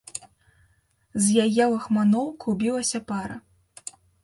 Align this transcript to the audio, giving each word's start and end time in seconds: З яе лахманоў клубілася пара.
З 1.25 1.43
яе 1.43 1.63
лахманоў 1.75 2.33
клубілася 2.47 3.05
пара. 3.13 3.35